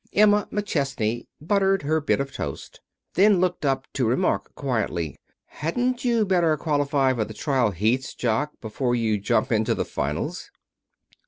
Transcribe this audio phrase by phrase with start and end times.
[0.13, 2.81] Emma McChesney buttered her bit of toast,
[3.13, 8.49] then looked up to remark quietly: "Hadn't you better qualify for the trial heats, Jock,
[8.61, 10.49] before you jump into the finals?"